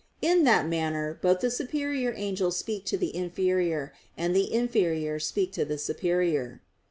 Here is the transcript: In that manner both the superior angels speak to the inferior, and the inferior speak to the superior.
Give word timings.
In 0.19 0.45
that 0.45 0.65
manner 0.65 1.19
both 1.21 1.41
the 1.41 1.51
superior 1.51 2.11
angels 2.17 2.57
speak 2.57 2.85
to 2.85 2.97
the 2.97 3.15
inferior, 3.15 3.93
and 4.17 4.35
the 4.35 4.51
inferior 4.51 5.19
speak 5.19 5.51
to 5.53 5.63
the 5.63 5.77
superior. 5.77 6.59